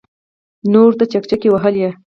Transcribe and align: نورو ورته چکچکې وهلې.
نورو 0.71 0.87
ورته 0.89 1.05
چکچکې 1.11 1.49
وهلې. 1.51 1.89